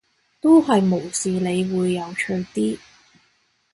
[0.41, 2.79] 都係無視你會有趣啲